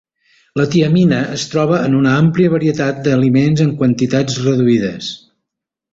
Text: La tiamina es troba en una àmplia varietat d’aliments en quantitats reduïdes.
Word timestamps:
La 0.59 0.63
tiamina 0.75 1.19
es 1.35 1.43
troba 1.51 1.77
en 1.89 1.99
una 1.99 2.15
àmplia 2.21 2.53
varietat 2.55 3.03
d’aliments 3.09 3.65
en 3.67 3.77
quantitats 3.83 4.43
reduïdes. 4.49 5.13